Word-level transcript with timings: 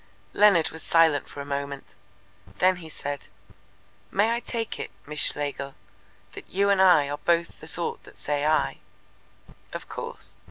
Leonard 0.33 0.71
was 0.71 0.81
silent 0.81 1.29
for 1.29 1.41
a 1.41 1.45
moment. 1.45 1.93
Then 2.57 2.77
he 2.77 2.89
said: 2.89 3.27
"May 4.09 4.31
I 4.31 4.39
take 4.39 4.79
it, 4.79 4.89
Miss 5.05 5.19
Schlegel, 5.19 5.75
that 6.31 6.49
you 6.49 6.71
and 6.71 6.81
I 6.81 7.07
are 7.07 7.19
both 7.19 7.59
the 7.59 7.67
sort 7.67 8.03
that 8.05 8.17
say 8.17 8.43
'I'?" 8.43 8.79
"Of 9.73 9.87
course." 9.87 10.39